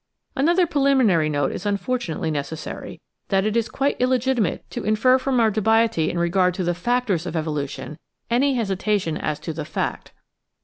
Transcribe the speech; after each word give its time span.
Another 0.35 0.65
preliminary 0.65 1.29
note 1.29 1.51
is 1.51 1.63
unfortunately 1.63 2.31
necessary, 2.31 2.99
that 3.27 3.45
it 3.45 3.55
is 3.55 3.69
quite 3.69 4.01
illegitimate 4.01 4.67
to 4.71 4.83
infer 4.83 5.19
from 5.19 5.39
our 5.39 5.51
dubiety 5.51 6.09
in 6.09 6.17
regard 6.17 6.55
to 6.55 6.63
the 6.63 6.73
factors 6.73 7.27
of 7.27 7.35
evolution 7.35 7.99
any 8.27 8.55
hesitation 8.55 9.15
as 9.15 9.39
to 9.41 9.53
the 9.53 9.63
faet. 9.63 10.09